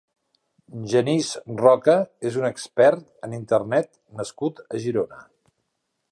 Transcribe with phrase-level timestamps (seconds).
[0.93, 1.27] Genís
[1.59, 1.93] Roca
[2.31, 5.21] és un expert en Internet nascut a Girona.